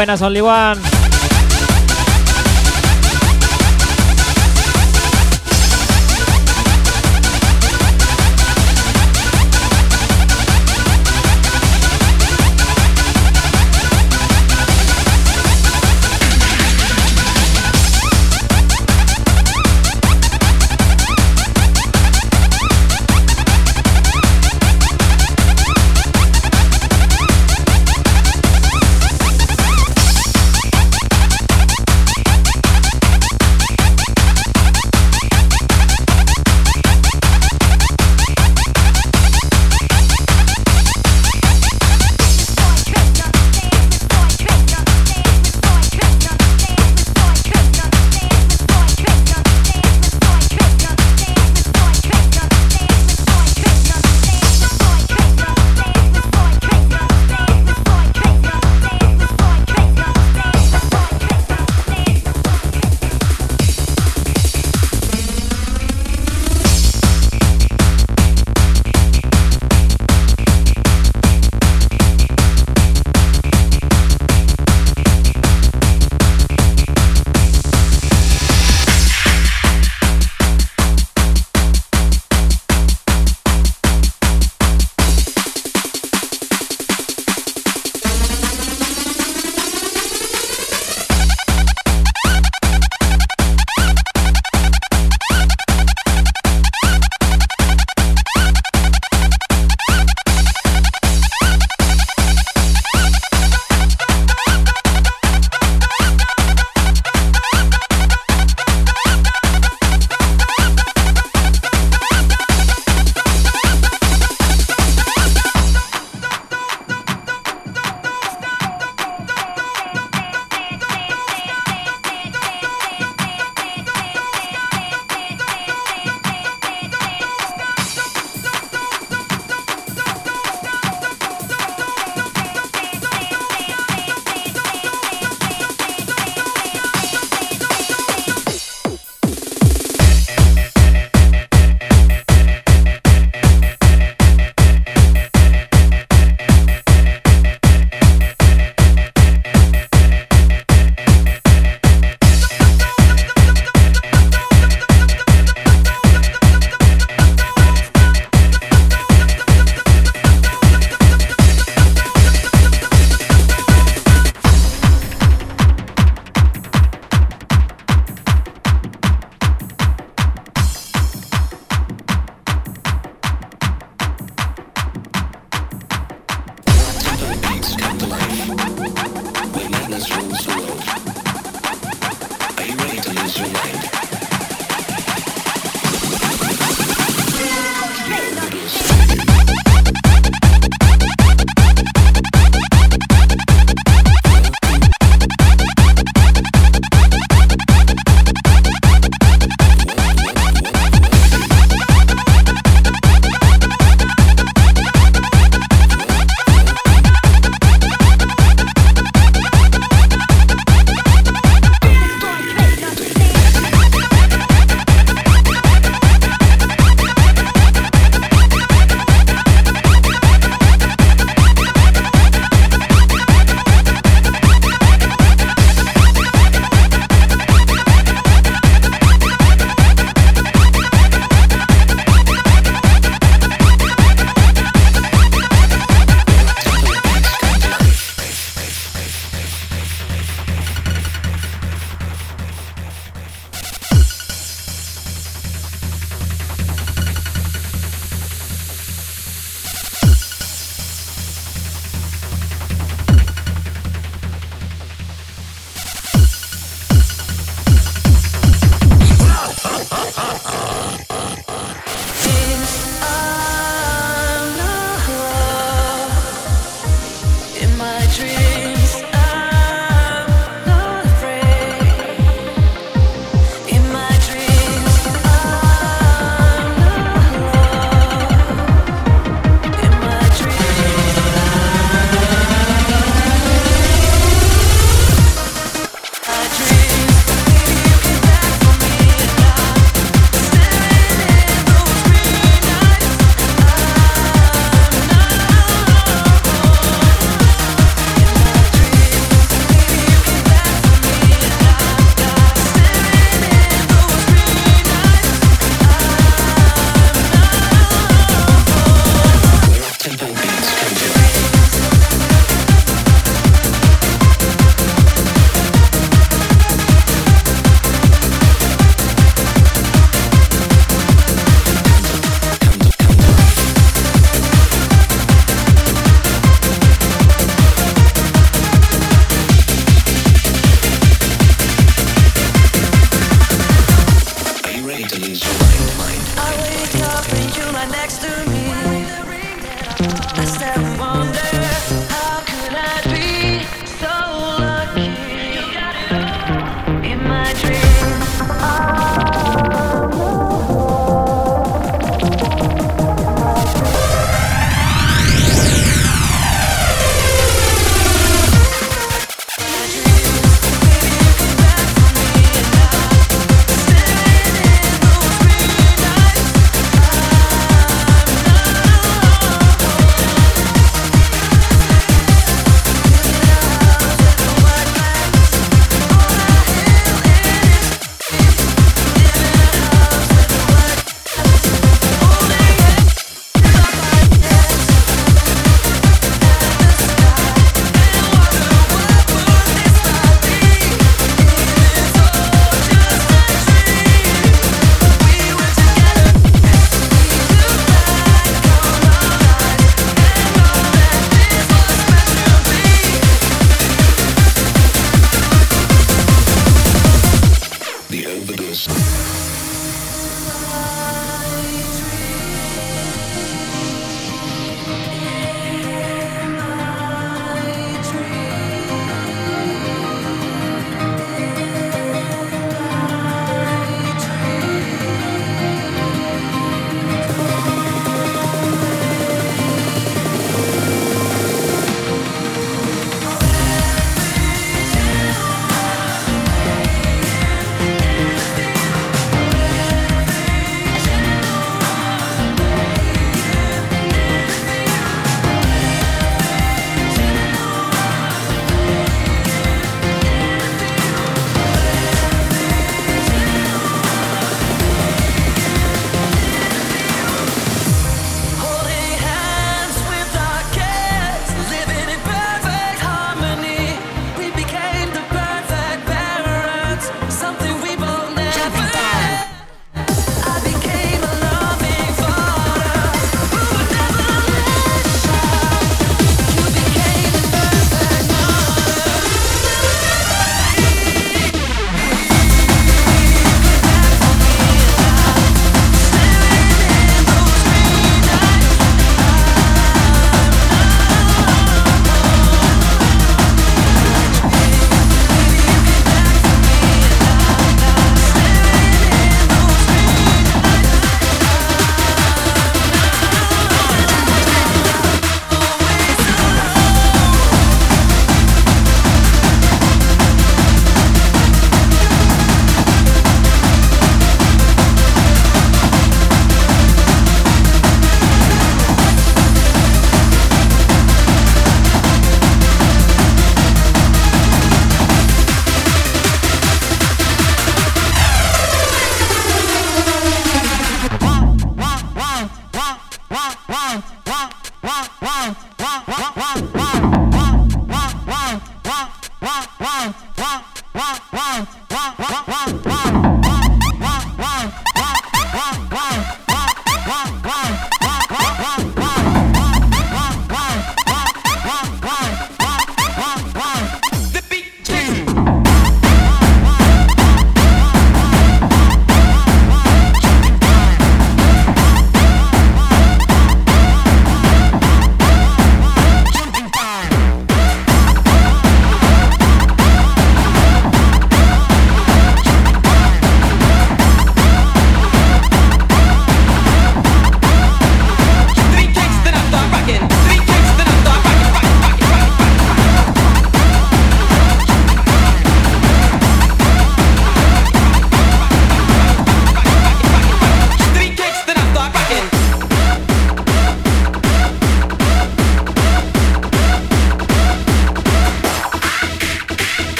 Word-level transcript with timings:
Buenas, 0.00 0.22
Only 0.22 0.40
One. 0.40 0.89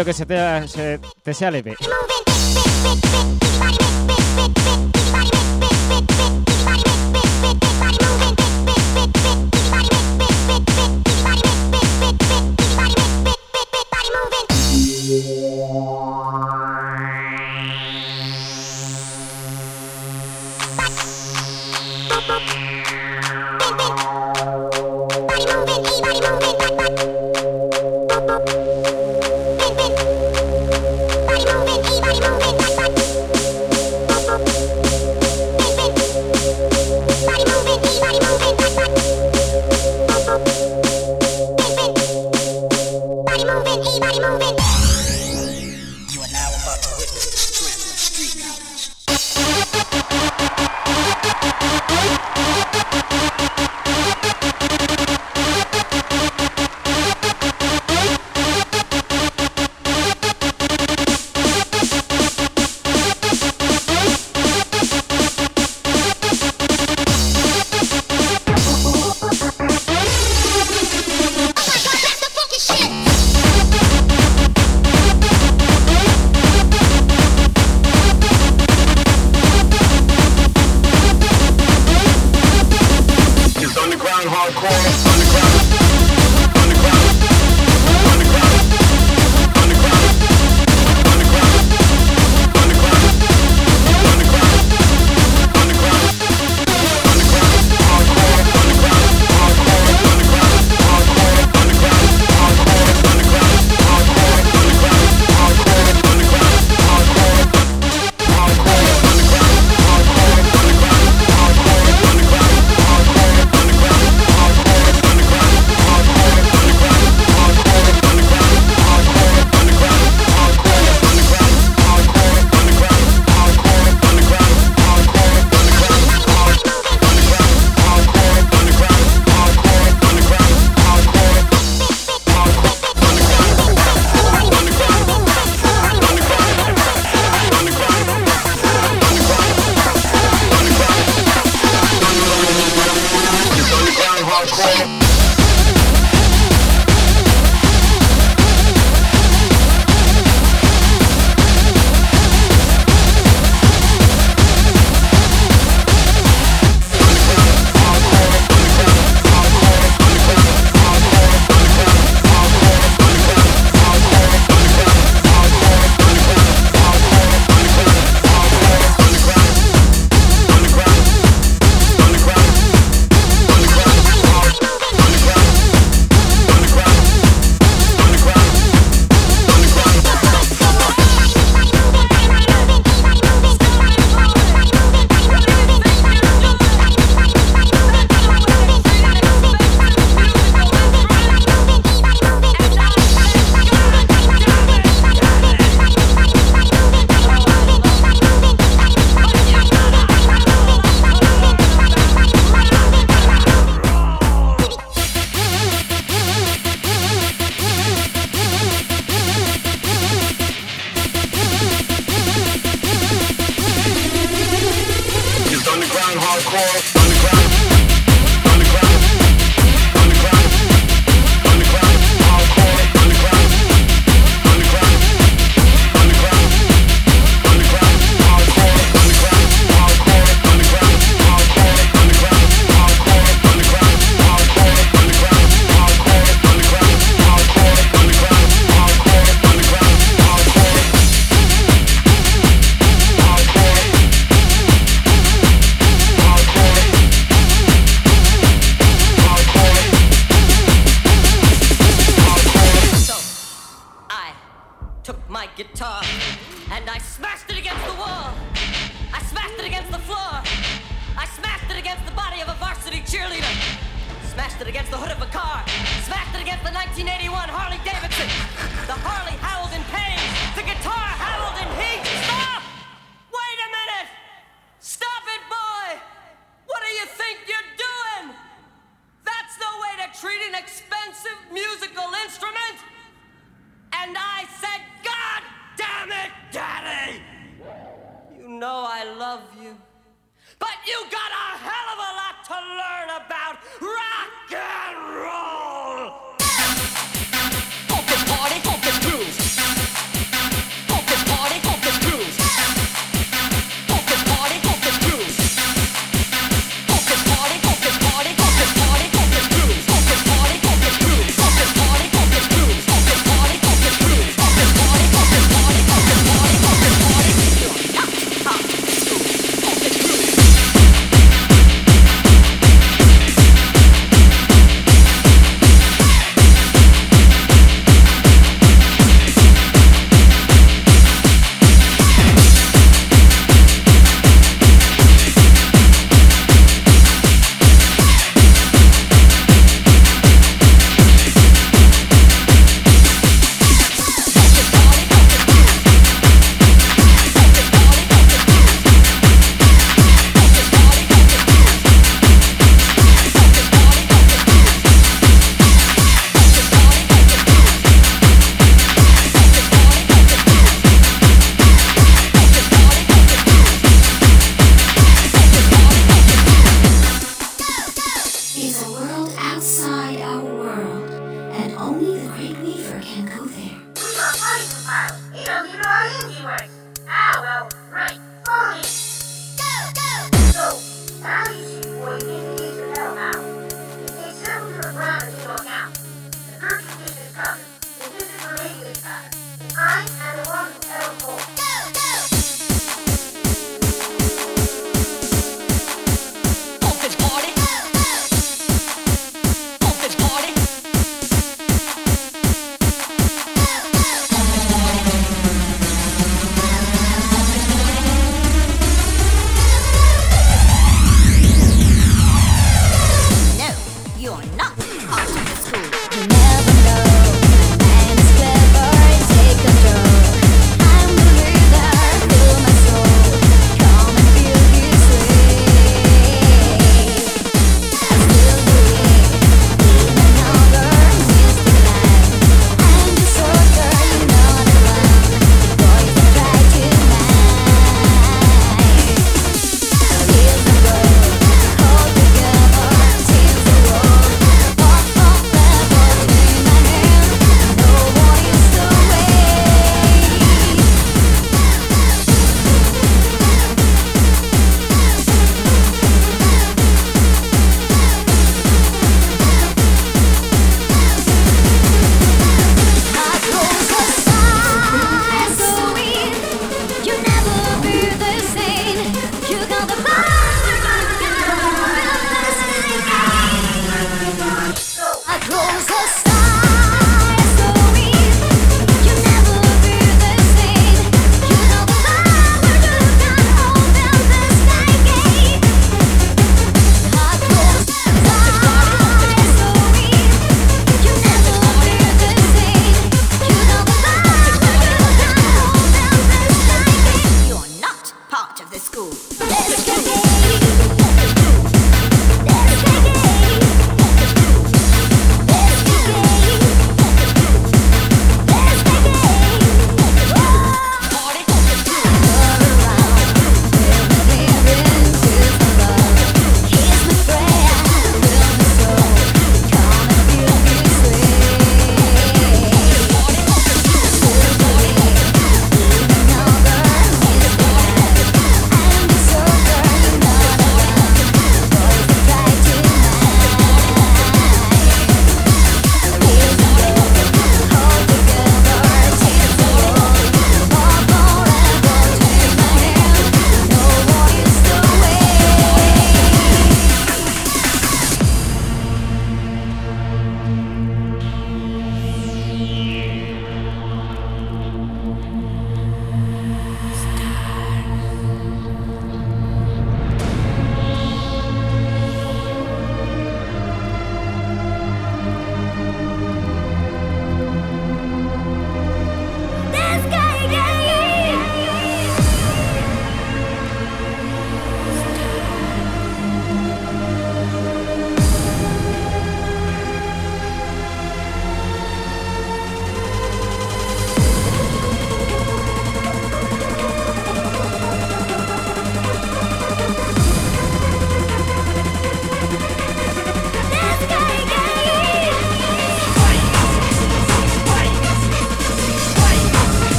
Tío, 0.00 0.06
que 0.06 0.14
se 0.14 0.24
te, 0.24 0.66
se 0.66 0.98
te 1.22 1.34
sea 1.34 1.50
leve. 1.50 1.76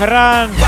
Ferran. 0.00 0.59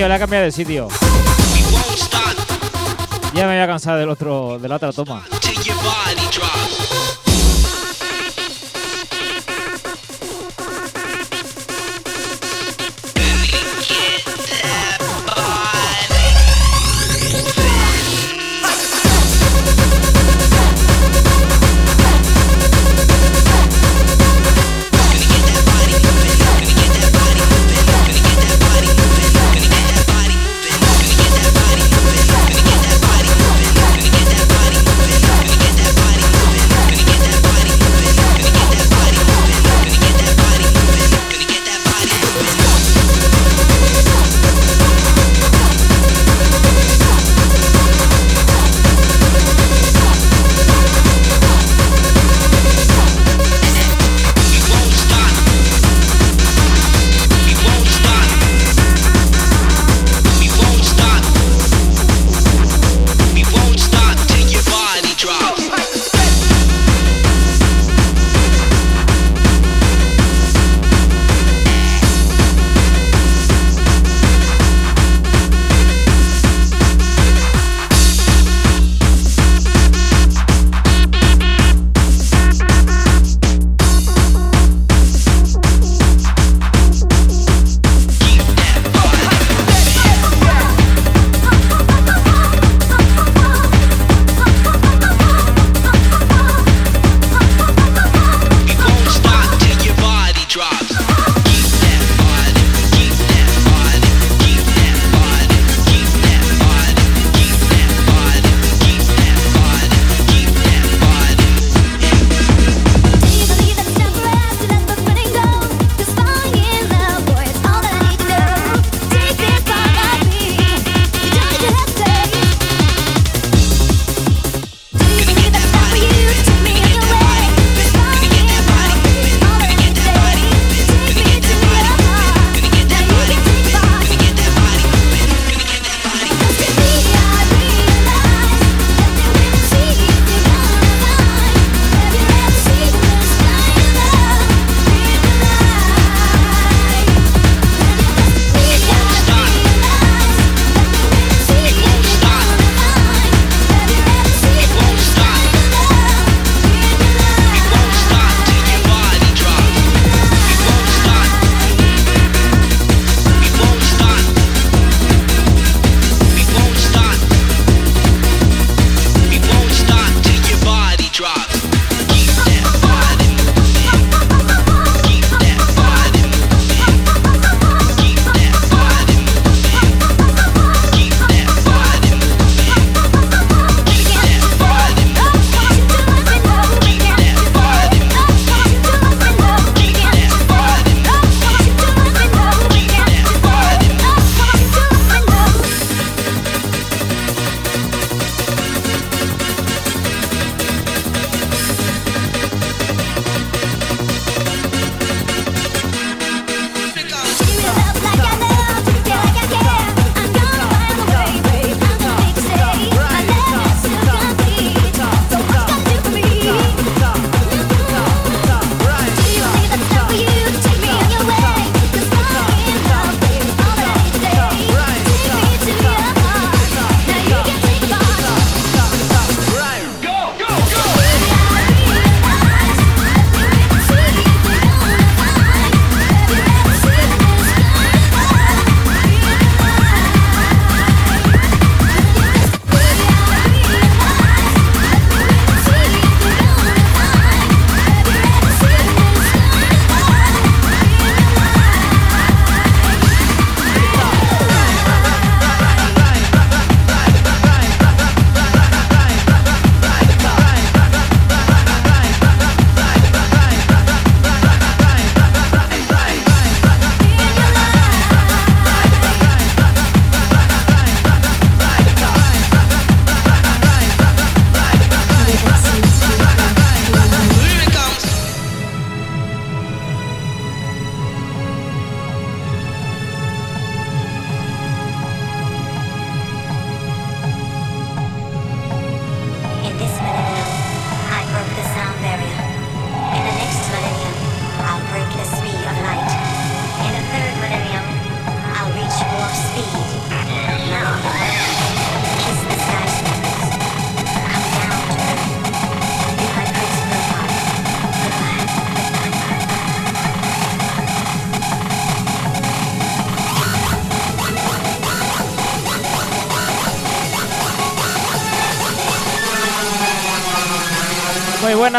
tío, 0.00 0.08
le 0.08 0.14
ha 0.14 0.18
cambiado 0.18 0.46
de 0.46 0.52
sitio. 0.52 0.88
Ya 3.34 3.46
me 3.46 3.52
había 3.52 3.66
cansado 3.66 3.98
del 3.98 4.08
otro, 4.08 4.58
de 4.58 4.66
la 4.66 4.76
otra 4.76 4.94
toma. 4.94 5.26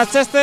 Chester. 0.05 0.40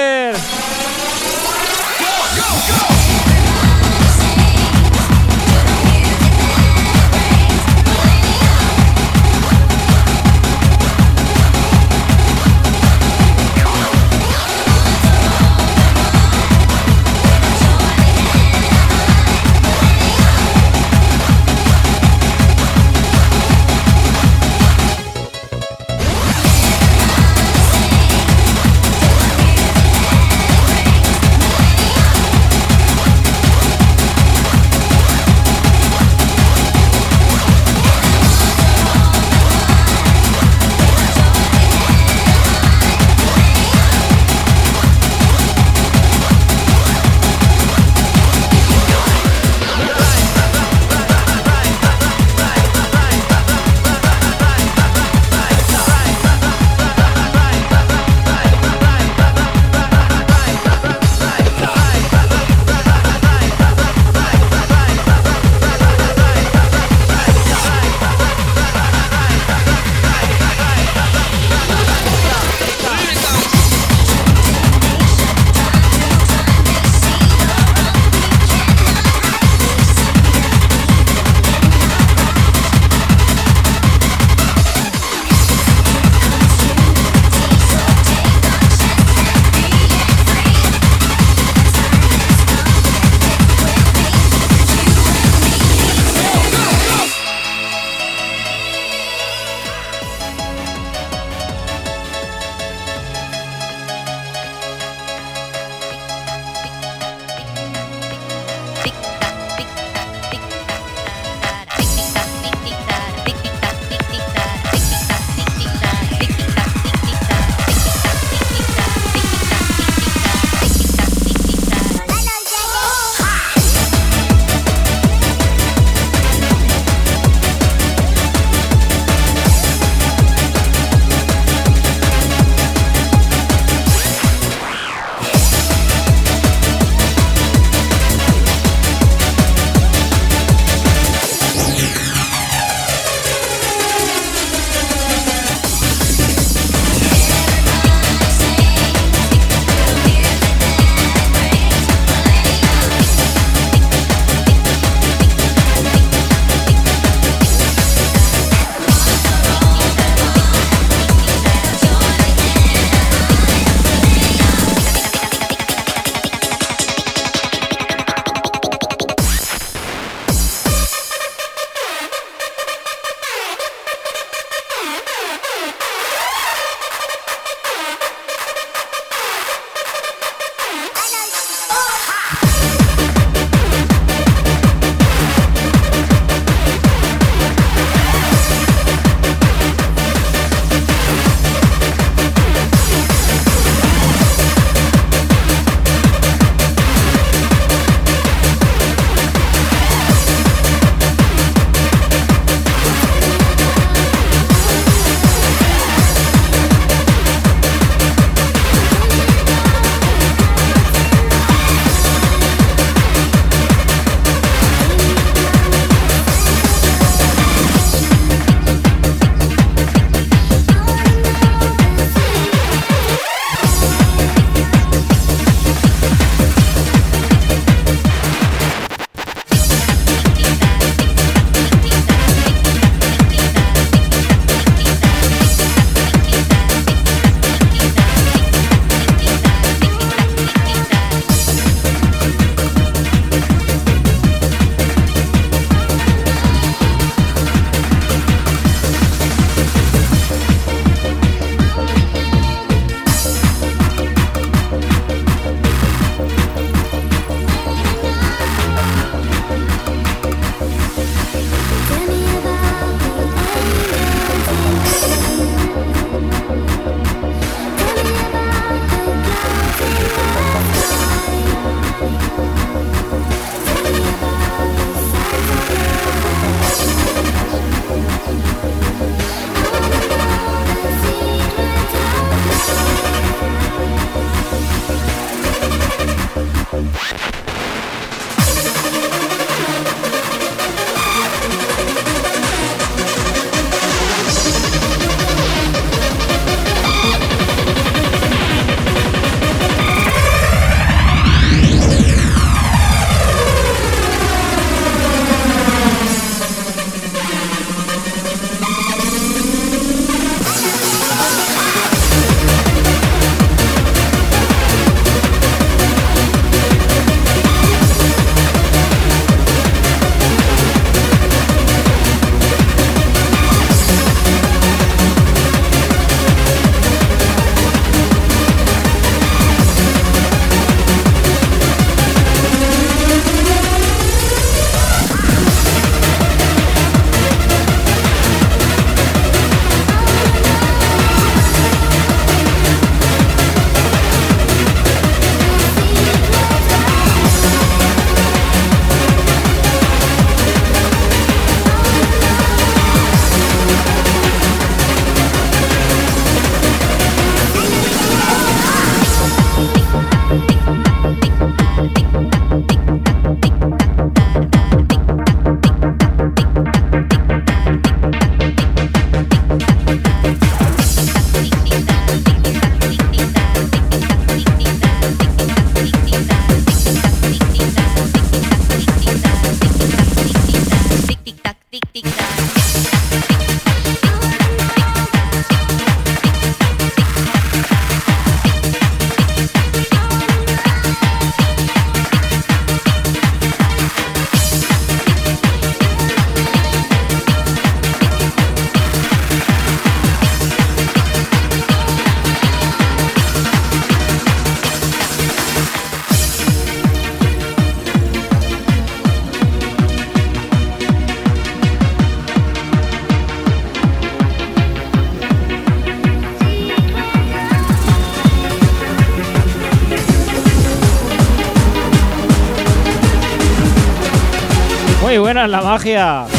La 425.60 425.64
magia. 425.64 426.37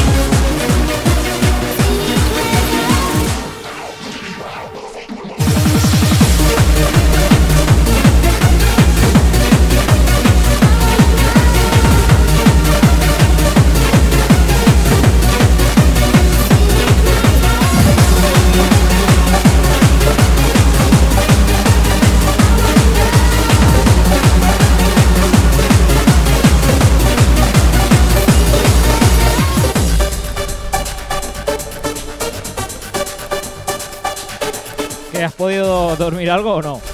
Dormir 35.95 36.29
algo 36.29 36.53
o 36.53 36.61
no? 36.61 36.88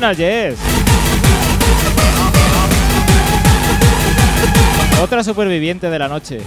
Buenas, 0.00 0.16
Jess. 0.16 0.56
Otra 5.02 5.24
superviviente 5.24 5.90
de 5.90 5.98
la 5.98 6.06
noche. 6.08 6.40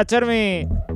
Muy 0.00 0.89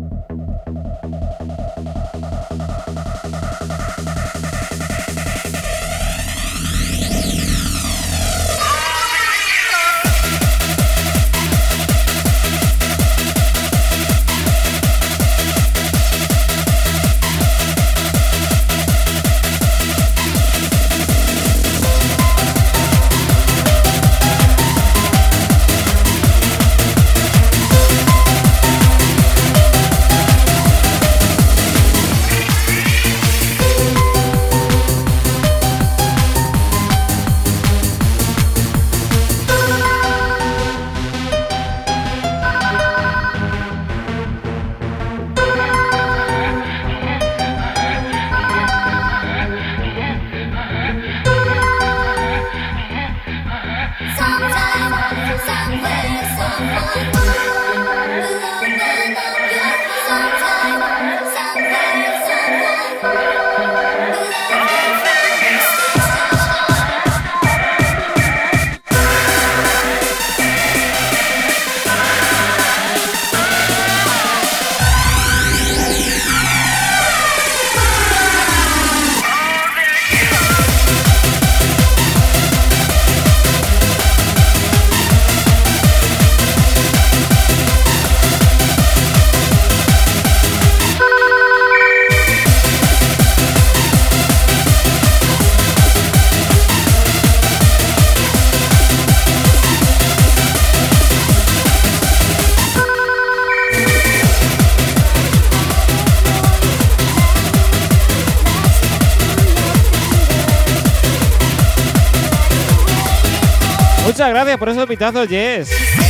por 114.58 114.68
esos 114.68 114.86
pitazos, 114.86 115.28
Jess. 115.28 116.03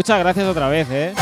Muchas 0.00 0.18
gracias 0.18 0.46
otra 0.46 0.66
vez, 0.70 0.88
¿eh? 0.90 1.12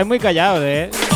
Estáis 0.00 0.08
muy 0.08 0.18
callados, 0.18 0.62
¿eh? 0.62 1.09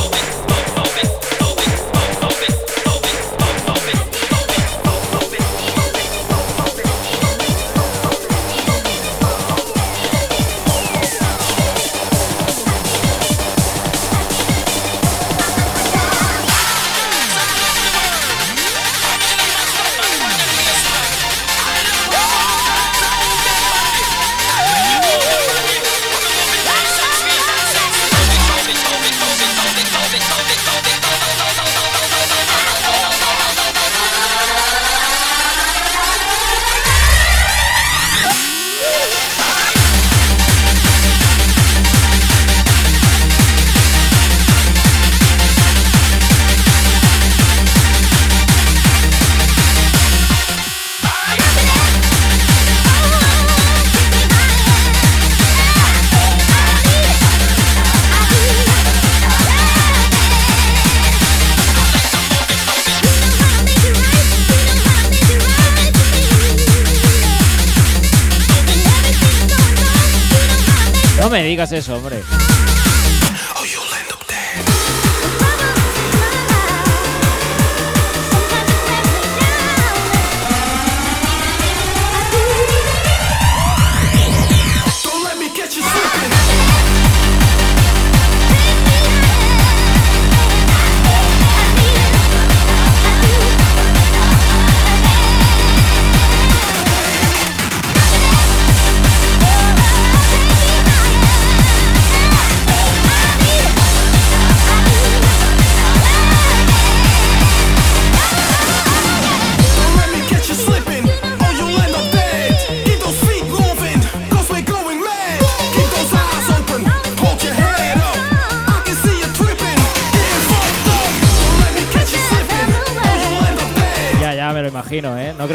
me 71.35 71.43
digas 71.43 71.73
eso, 71.73 71.97
hombre. 71.97 72.44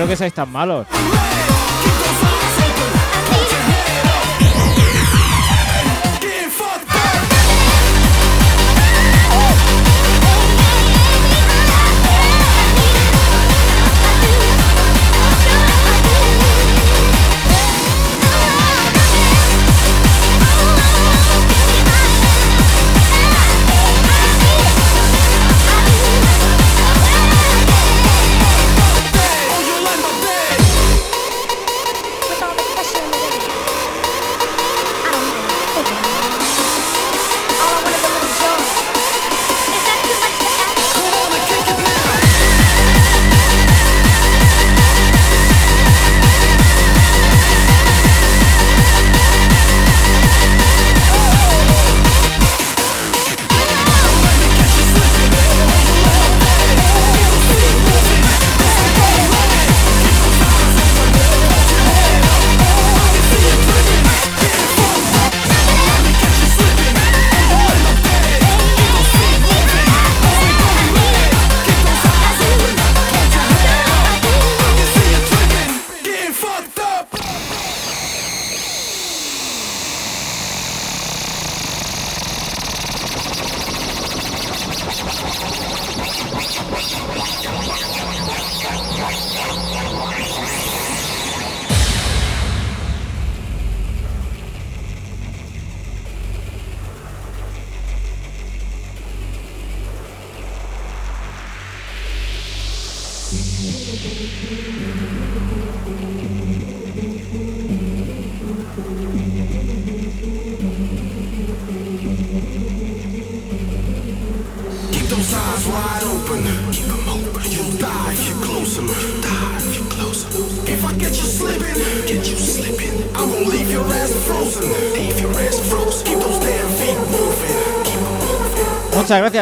que 0.09 0.15
seáis 0.15 0.33
tan 0.33 0.51
malos. 0.51 0.87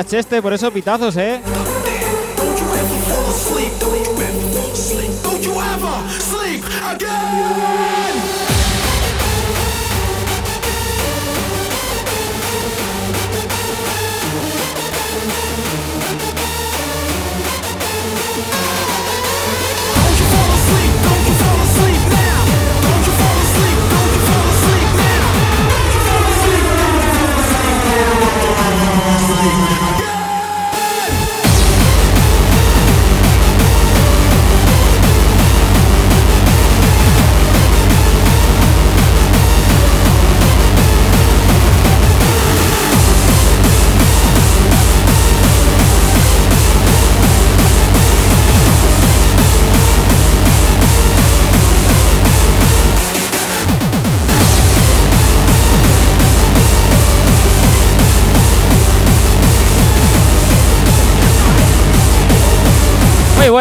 Cheste, 0.07 0.41
por 0.41 0.53
eso 0.53 0.71
pitazos, 0.71 1.17
¿eh? 1.17 1.41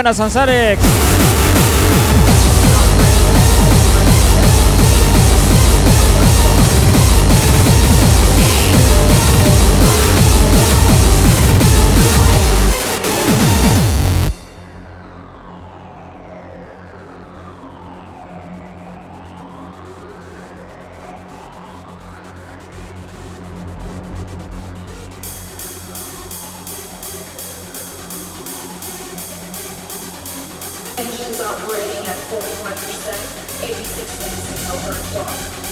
Ana 0.07 0.15
Sanzarek. 0.15 0.79
operating 31.41 32.07
at 32.07 32.17
41%, 32.31 33.63
86 33.63 34.19
days 34.19 34.65
ago, 34.65 34.91
Earth 34.91 35.66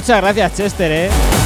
Muchas 0.00 0.22
gracias, 0.22 0.54
Chester, 0.54 0.90
eh. 0.90 1.39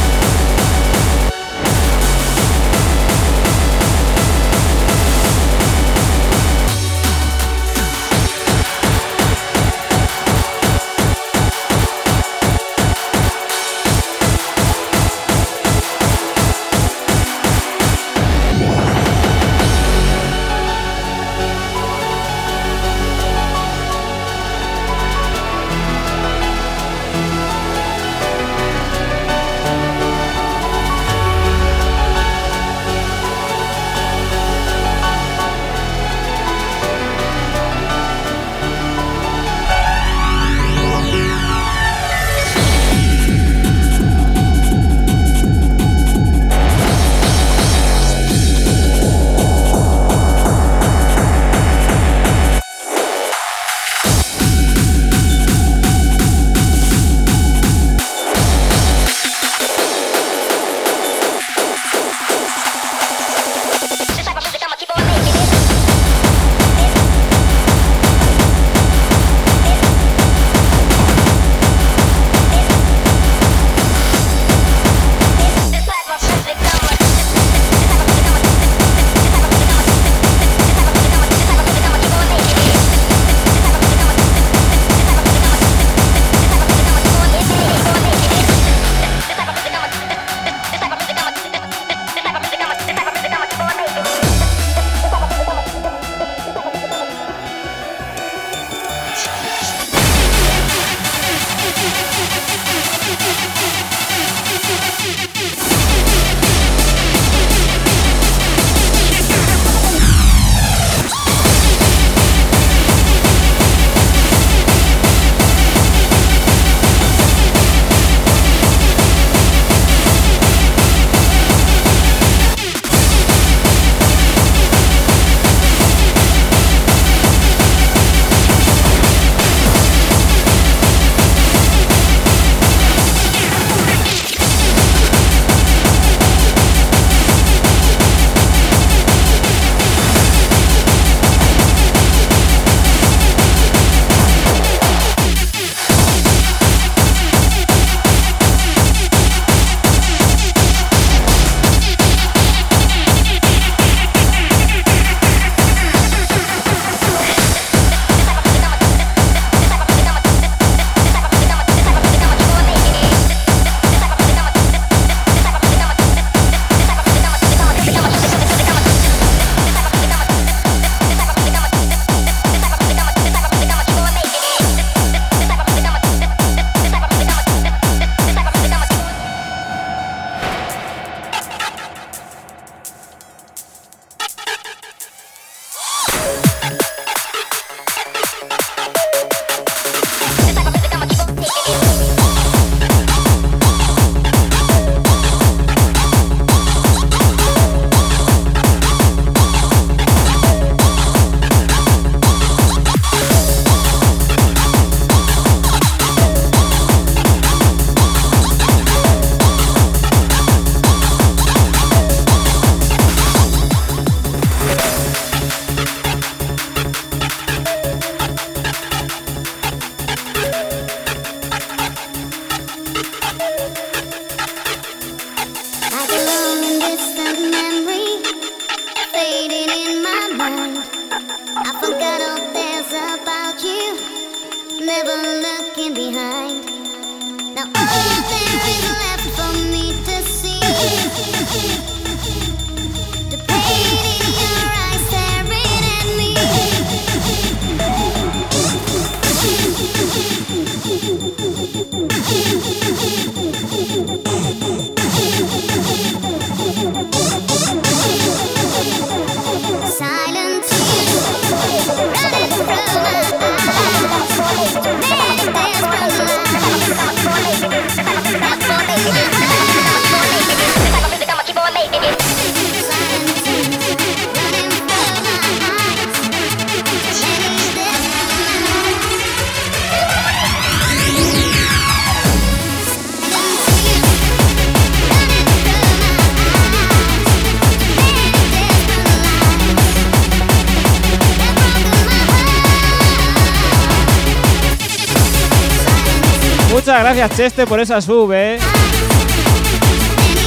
Muchas 296.87 297.01
gracias, 297.01 297.31
Cheste, 297.35 297.67
por 297.67 297.81
esa 297.81 297.99
sub, 298.03 298.31
¿eh? 298.35 298.59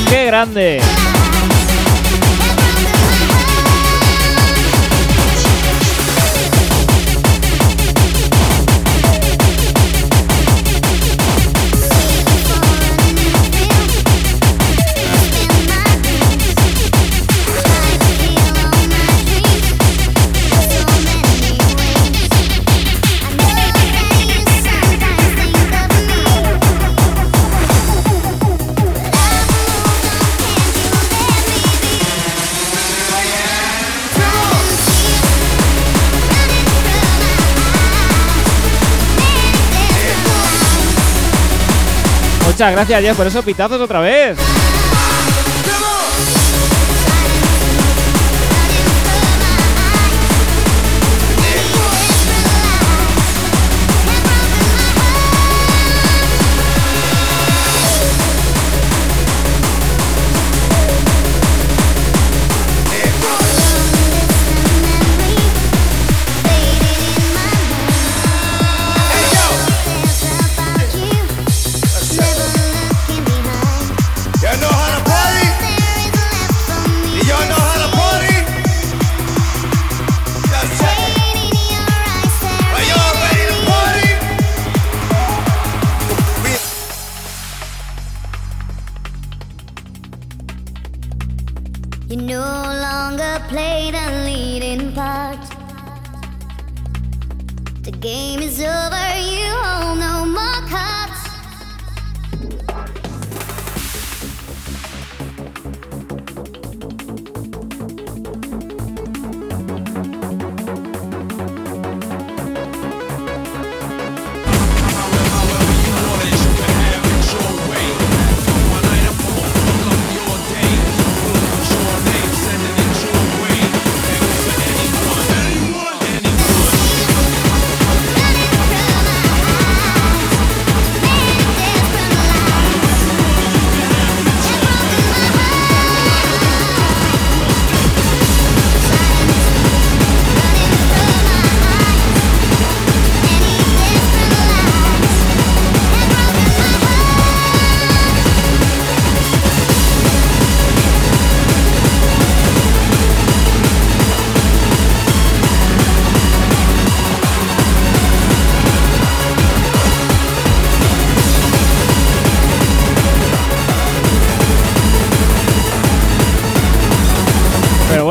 ¡Qué 0.07 0.25
grande! 0.25 0.79
Muchas 42.57 42.71
gracias, 42.71 43.01
Jeff, 43.01 43.15
por 43.15 43.27
esos 43.27 43.45
pitazos 43.45 43.79
otra 43.79 43.99
vez. 43.99 44.35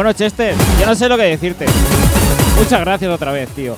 Bueno, 0.07 0.19
Chester, 0.19 0.55
yo 0.78 0.87
no 0.87 0.95
sé 0.95 1.09
lo 1.09 1.16
que 1.16 1.24
decirte. 1.24 1.66
Muchas 2.57 2.78
gracias 2.78 3.11
otra 3.11 3.33
vez, 3.33 3.49
tío. 3.49 3.77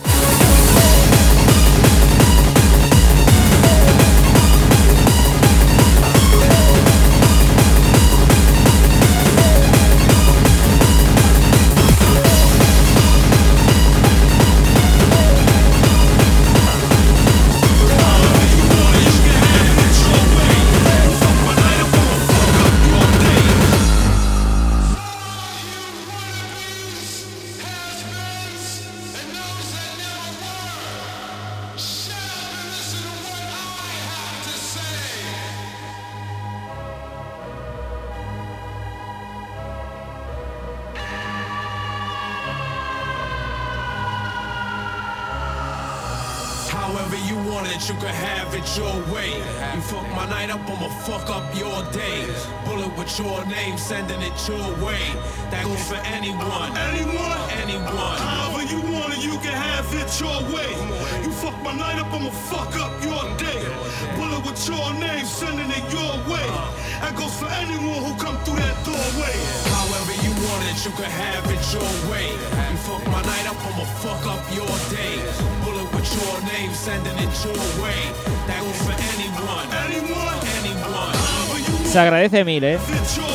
13.000, 82.28 82.64
¿eh? 82.64 83.27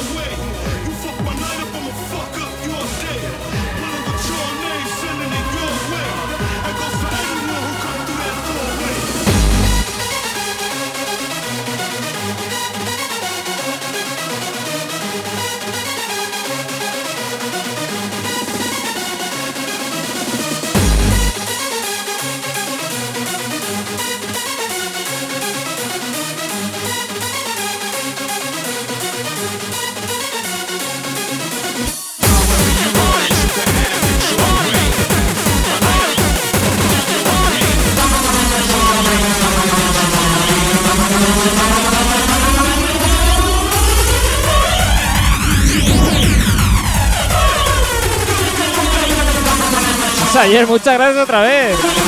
Muchas 50.62 50.94
gracias 50.94 51.24
otra 51.24 51.42
vez. 51.42 52.03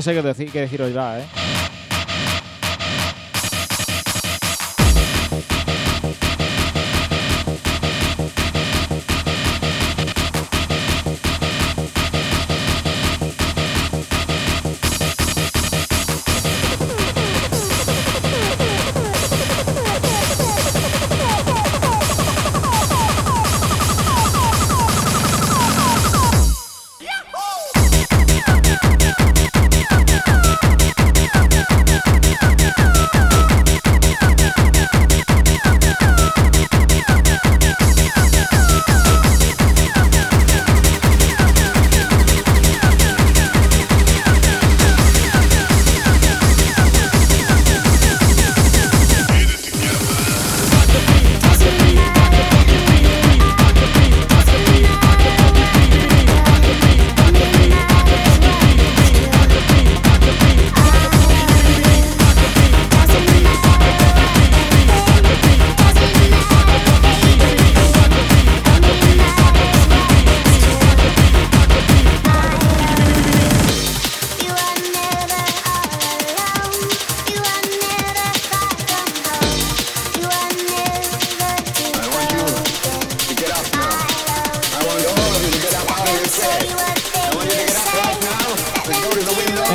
no 0.00 0.02
sé 0.02 0.14
qué, 0.14 0.22
decir, 0.22 0.50
qué 0.50 0.60
deciros 0.62 0.94
ya, 0.94 1.20
¿eh? 1.20 1.59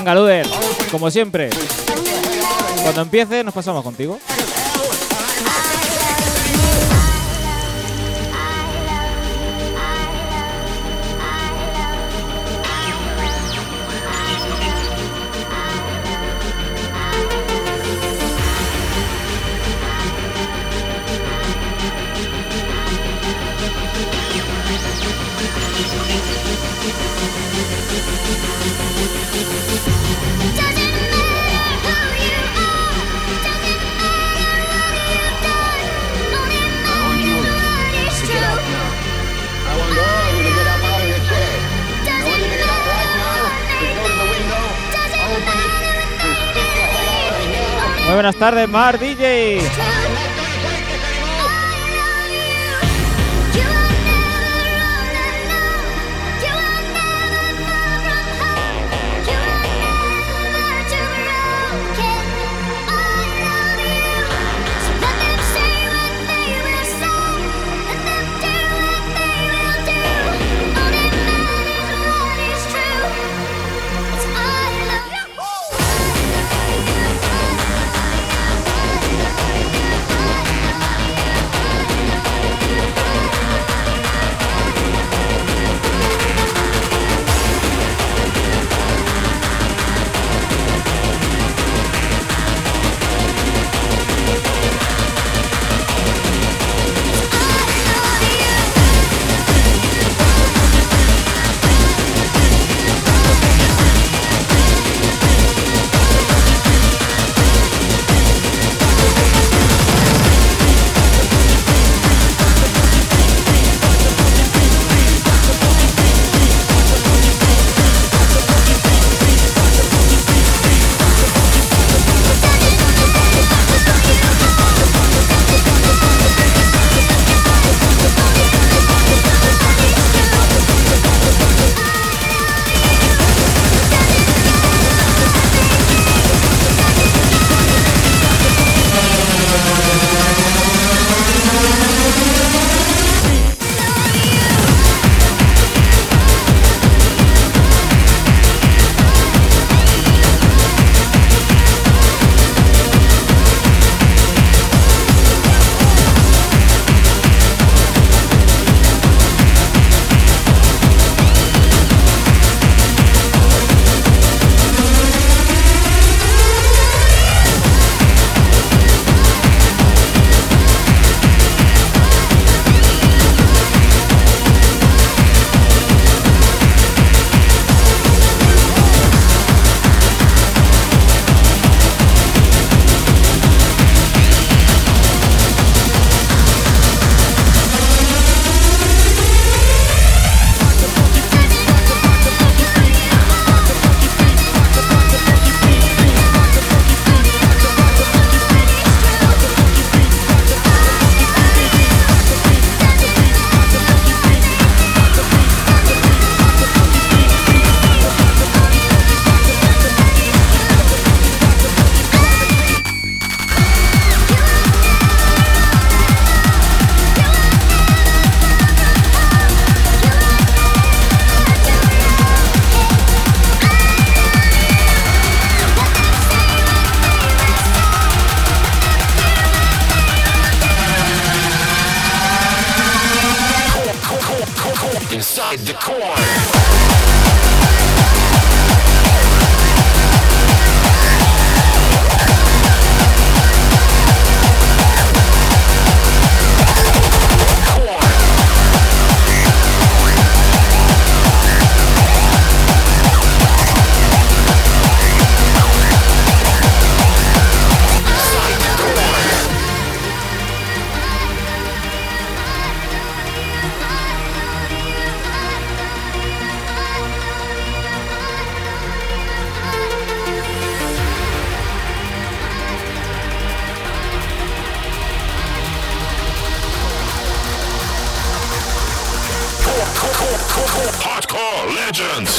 Venga, 0.05 0.19
Luder, 0.21 0.45
como 0.91 1.09
siempre. 1.09 1.49
Cuando 2.83 3.01
empiece, 3.01 3.43
nos 3.43 3.55
pasamos 3.55 3.83
contigo. 3.83 4.19
Buenas 48.15 48.37
tardes, 48.37 48.69
Mar 48.69 48.97
DJ. 48.97 49.59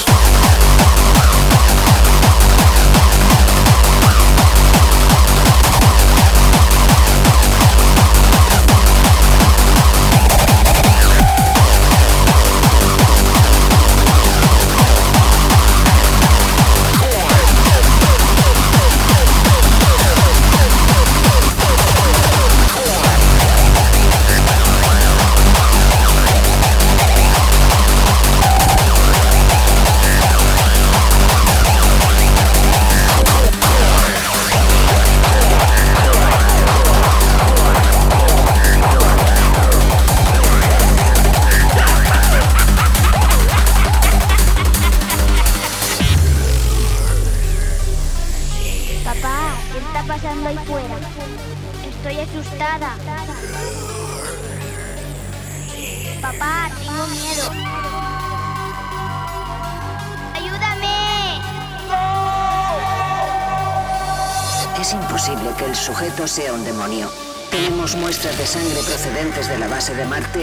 House. 0.04 0.35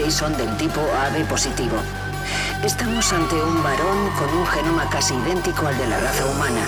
Y 0.06 0.10
son 0.10 0.36
del 0.36 0.54
tipo 0.56 0.80
AB 0.80 1.24
positivo. 1.26 1.76
Estamos 2.64 3.12
ante 3.12 3.34
un 3.34 3.62
varón 3.62 4.10
con 4.18 4.38
un 4.38 4.46
genoma 4.46 4.88
casi 4.88 5.14
idéntico 5.14 5.66
al 5.66 5.76
de 5.76 5.86
la 5.86 5.98
raza 6.00 6.24
humana, 6.26 6.60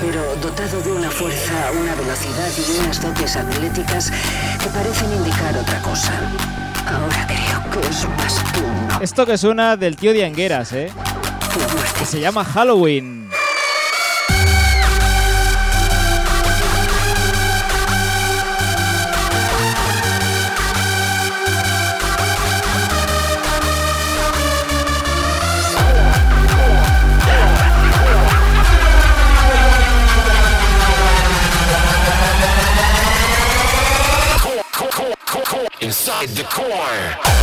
pero 0.00 0.20
dotado 0.36 0.80
de 0.80 0.92
una 0.92 1.10
fuerza, 1.10 1.52
una 1.80 1.94
velocidad 1.94 2.48
y 2.56 2.80
unas 2.80 3.02
dotes 3.02 3.36
atléticas 3.36 4.10
que 4.62 4.68
parecen 4.68 5.12
indicar 5.12 5.56
otra 5.56 5.80
cosa. 5.82 6.12
Ahora 6.86 7.26
creo 7.26 7.82
que 7.82 7.88
es 7.88 8.08
más 8.08 8.52
que 8.52 8.60
un 8.60 8.88
no. 8.88 9.00
Esto 9.00 9.26
que 9.26 9.38
suena 9.38 9.76
del 9.76 9.96
tío 9.96 10.12
de 10.12 10.24
Angueras, 10.24 10.72
¿eh? 10.72 10.90
Que 11.98 12.06
se 12.06 12.20
llama 12.20 12.44
Halloween. 12.44 13.21
Inside 36.22 36.36
the 36.36 36.44
core. 36.44 37.41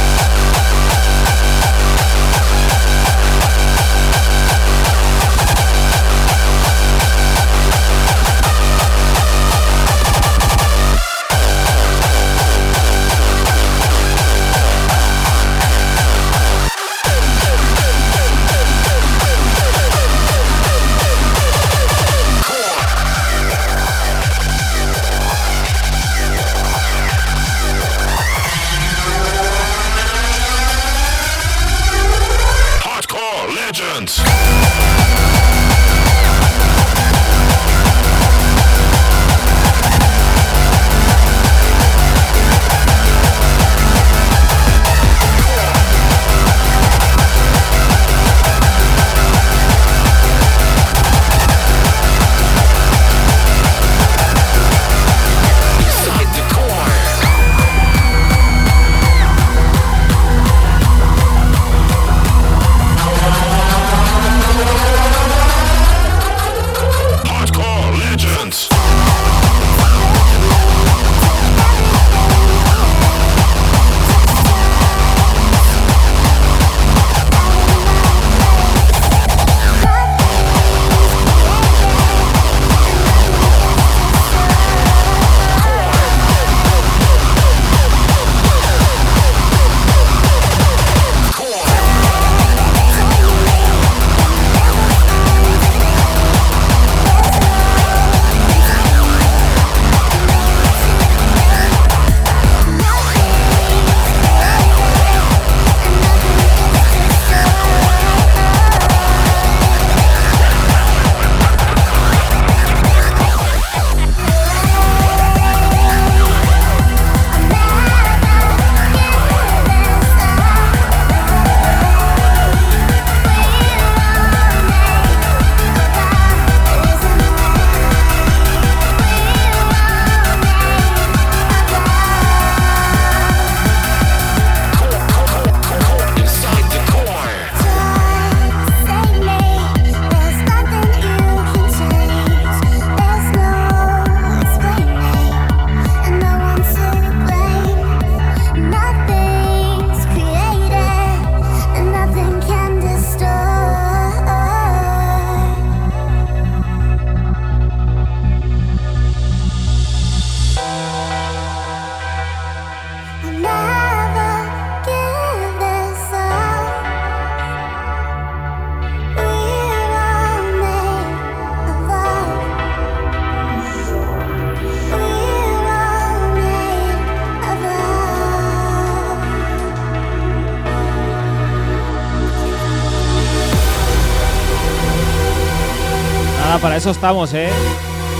Para 186.58 186.76
eso 186.76 186.90
estamos, 186.90 187.34
¿eh? 187.36 187.48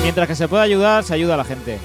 Mientras 0.04 0.28
que 0.28 0.36
se 0.36 0.48
pueda 0.48 0.62
ayudar, 0.64 1.04
se 1.04 1.14
ayuda 1.14 1.34
a 1.34 1.38
la 1.38 1.44
gente. 1.44 1.80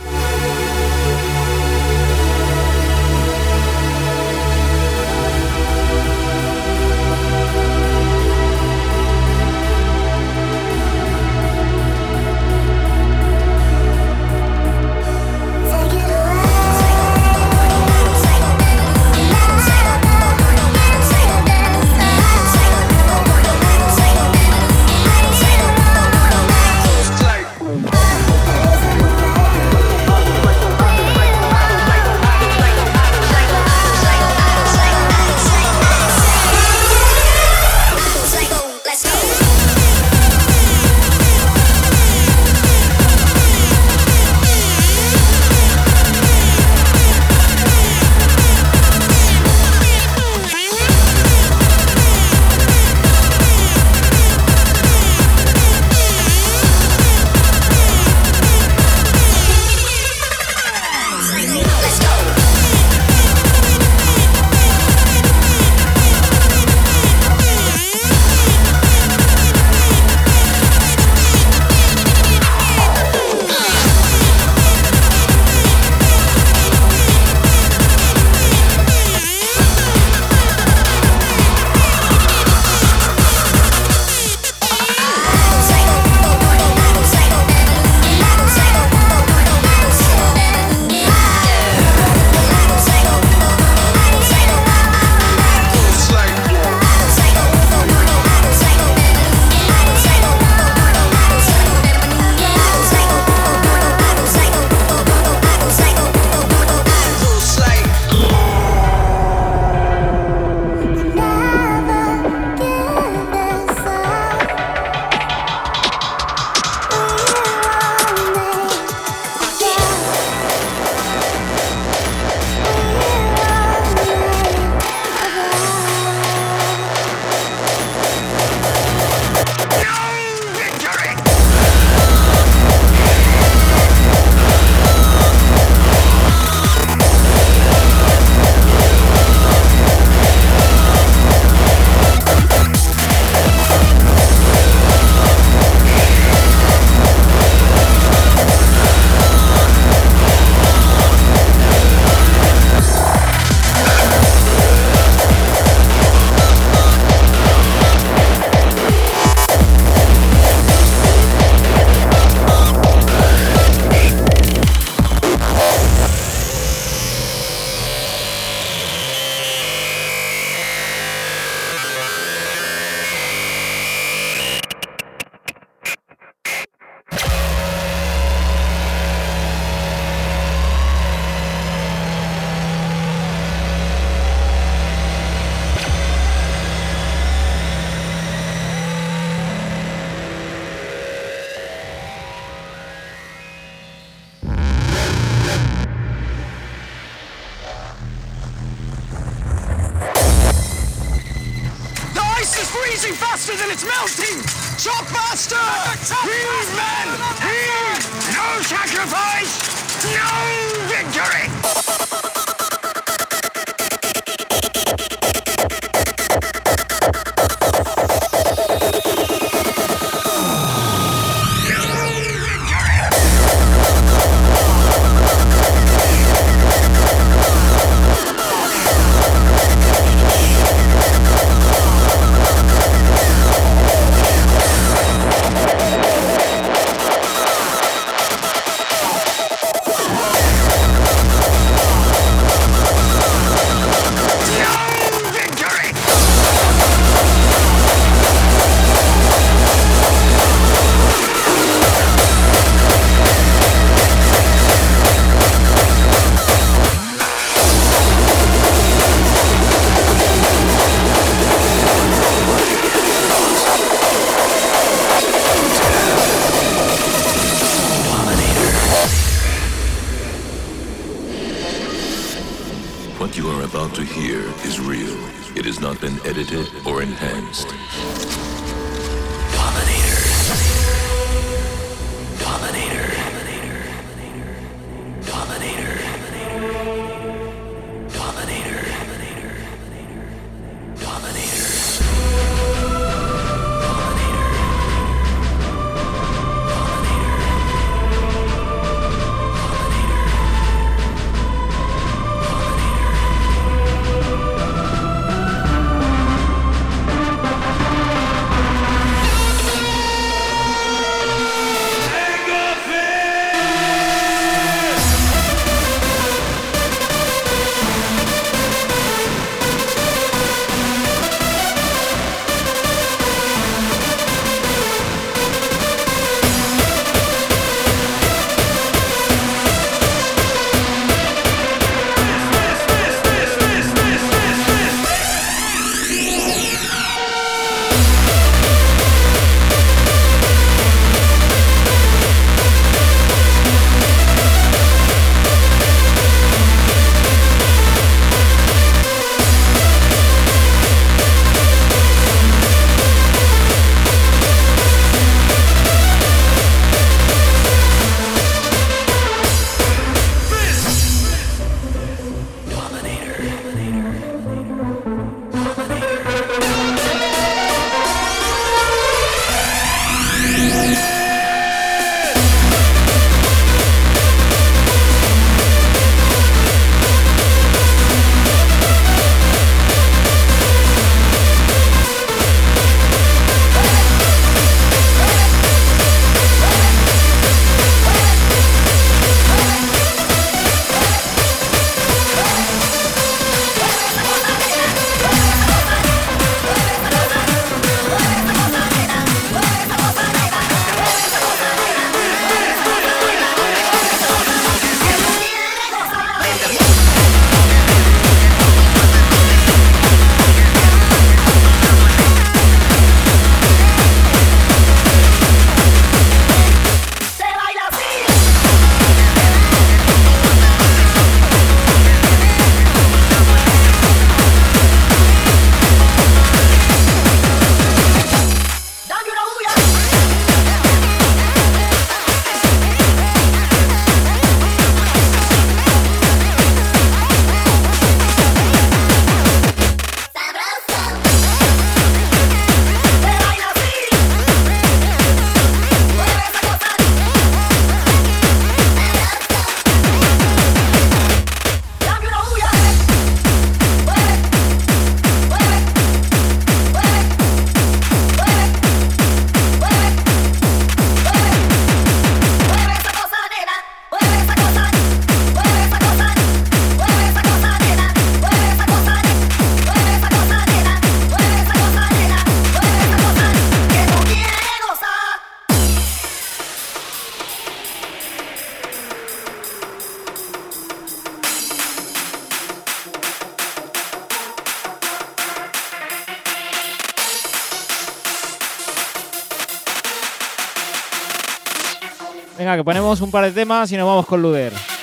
Un 493.20 493.30
par 493.30 493.44
de 493.44 493.52
temas 493.52 493.90
y 493.92 493.96
nos 493.96 494.06
vamos 494.06 494.26
con 494.26 494.40
Luder. 494.42 494.93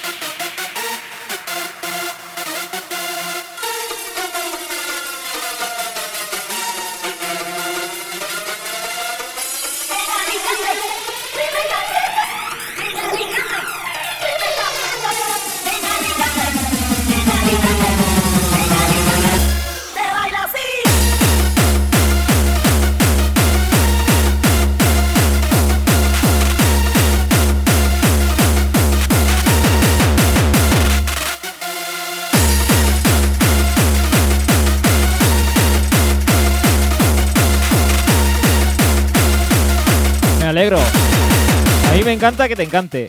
Que 42.52 42.56
te 42.58 42.64
encante. 42.64 43.08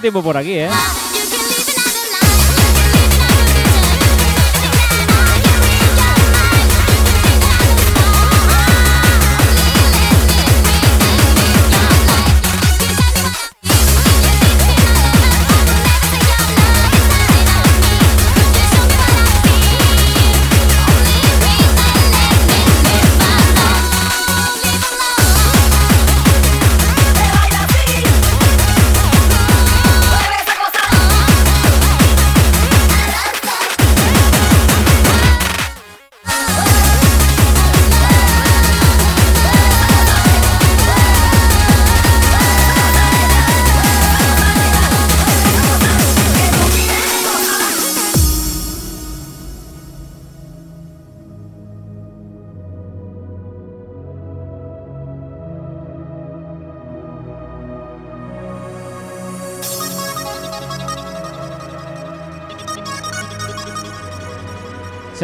Tiempo 0.00 0.22
por 0.22 0.36
aquí, 0.36 0.58
¿eh? 0.58 0.70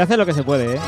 Se 0.01 0.05
hace 0.05 0.17
lo 0.17 0.25
que 0.25 0.33
se 0.33 0.43
puede, 0.43 0.77
¿eh? 0.77 0.81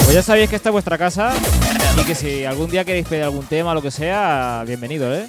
Pues 0.00 0.12
ya 0.12 0.22
sabéis 0.22 0.50
que 0.50 0.56
esta 0.56 0.68
es 0.68 0.72
vuestra 0.74 0.98
casa 0.98 1.32
y 1.96 2.04
que 2.04 2.14
si 2.14 2.44
algún 2.44 2.70
día 2.70 2.84
queréis 2.84 3.06
pedir 3.06 3.24
algún 3.24 3.46
tema 3.46 3.70
o 3.70 3.74
lo 3.74 3.82
que 3.82 3.90
sea, 3.90 4.64
bienvenido, 4.66 5.14
¿eh? 5.14 5.26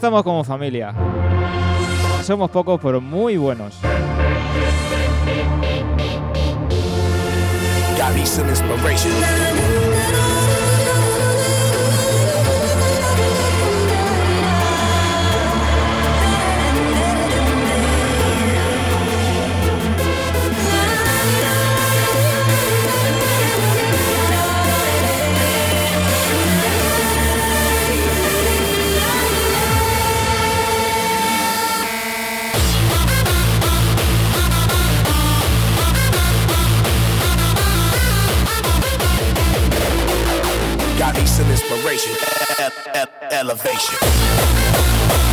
Estamos 0.00 0.22
como 0.22 0.42
familia. 0.42 0.94
Somos 2.22 2.50
pocos, 2.50 2.80
pero 2.82 3.02
muy 3.02 3.36
buenos. 3.36 3.74
Got 41.40 41.48
me 41.48 41.56
some 41.56 41.72
inspiration. 41.72 42.12
E- 42.12 42.98
e- 42.98 43.00
e- 43.00 43.34
elevation. 43.34 45.29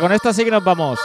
Con 0.00 0.12
esta 0.12 0.32
sí 0.32 0.44
que 0.44 0.50
nos 0.50 0.62
vamos. 0.62 0.98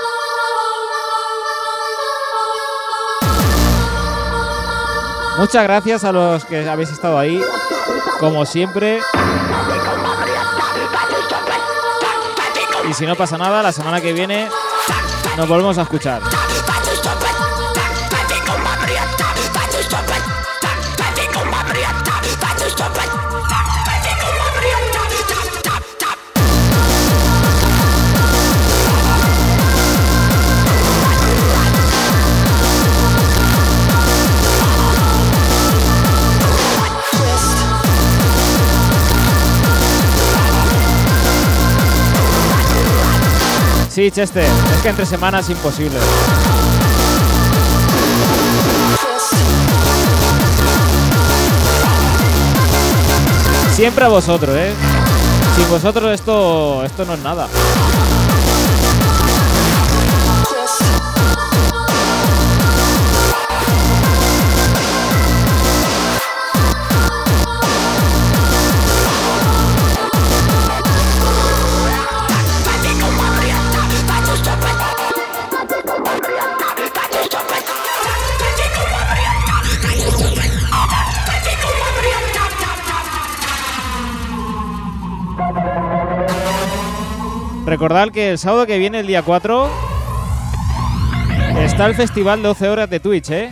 Muchas 5.38 5.64
gracias 5.64 6.04
a 6.04 6.12
los 6.12 6.46
que 6.46 6.68
habéis 6.68 6.92
estado 6.92 7.18
ahí. 7.20 7.42
Como 8.20 8.46
siempre. 8.46 9.02
Y 12.90 12.94
si 12.94 13.06
no 13.06 13.16
pasa 13.16 13.38
nada, 13.38 13.62
la 13.62 13.72
semana 13.72 14.02
que 14.02 14.14
viene 14.14 14.50
nos 15.36 15.48
volvemos 15.48 15.78
a 15.78 15.84
escuchar. 15.84 16.22
Sí, 43.98 44.12
Chester, 44.12 44.44
es 44.44 44.82
que 44.84 44.90
entre 44.90 45.08
semanas 45.08 45.46
es 45.46 45.58
imposible. 45.58 45.98
Siempre 53.76 54.06
a 54.06 54.08
vosotros, 54.10 54.56
¿eh? 54.56 54.72
Sin 55.56 55.68
vosotros 55.72 56.14
esto, 56.14 56.84
esto 56.84 57.06
no 57.06 57.16
es 57.16 57.20
nada. 57.22 57.48
Recordad 87.78 88.10
que 88.10 88.32
el 88.32 88.40
sábado 88.40 88.66
que 88.66 88.80
viene, 88.80 89.02
el 89.02 89.06
día 89.06 89.22
4, 89.22 89.70
está 91.60 91.86
el 91.86 91.94
festival 91.94 92.42
de 92.42 92.48
12 92.48 92.70
horas 92.70 92.90
de 92.90 93.00
Twitch, 93.00 93.30
¿eh? 93.30 93.52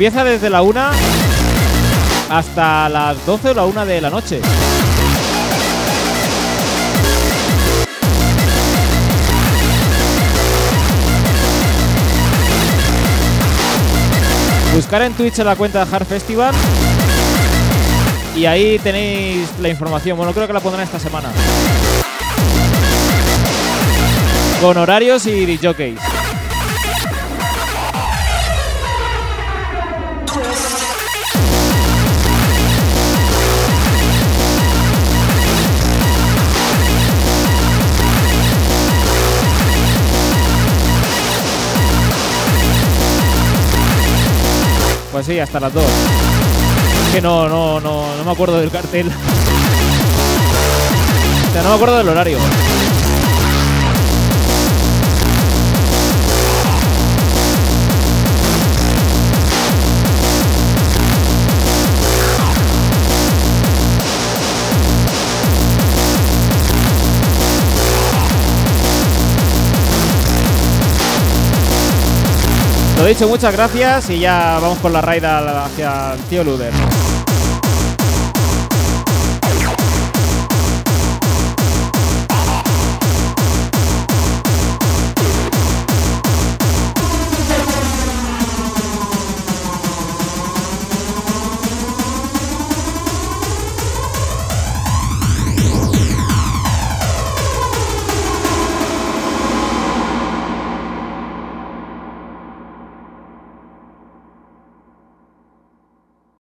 Empieza 0.00 0.24
desde 0.24 0.48
la 0.48 0.62
1 0.62 0.80
hasta 2.30 2.88
las 2.88 3.26
12 3.26 3.50
o 3.50 3.54
la 3.54 3.66
1 3.66 3.84
de 3.84 4.00
la 4.00 4.08
noche. 4.08 4.40
Buscar 14.74 15.02
en 15.02 15.12
Twitch 15.12 15.36
la 15.40 15.54
cuenta 15.54 15.84
de 15.84 15.94
Hard 15.94 16.06
Festival 16.06 16.54
y 18.34 18.46
ahí 18.46 18.78
tenéis 18.78 19.50
la 19.60 19.68
información. 19.68 20.16
Bueno, 20.16 20.32
creo 20.32 20.46
que 20.46 20.54
la 20.54 20.60
pondrán 20.60 20.84
esta 20.84 20.98
semana. 20.98 21.28
Con 24.62 24.78
horarios 24.78 25.26
y 25.26 25.58
jockeys. 25.62 26.00
Pues 45.20 45.34
sí, 45.34 45.38
hasta 45.38 45.60
las 45.60 45.74
2. 45.74 45.84
Que 47.12 47.20
no, 47.20 47.46
no, 47.46 47.78
no, 47.78 48.16
no 48.16 48.24
me 48.24 48.30
acuerdo 48.30 48.58
del 48.58 48.70
cartel. 48.70 49.06
O 51.46 51.52
sea, 51.52 51.62
no 51.62 51.68
me 51.68 51.74
acuerdo 51.74 51.98
del 51.98 52.08
horario. 52.08 52.38
Lo 73.00 73.06
dicho, 73.06 73.26
muchas 73.28 73.54
gracias 73.54 74.10
y 74.10 74.18
ya 74.18 74.58
vamos 74.60 74.78
con 74.78 74.92
la 74.92 75.00
raid 75.00 75.24
al- 75.24 75.48
hacia 75.56 76.12
el 76.12 76.20
tío 76.24 76.44
Luder. 76.44 76.70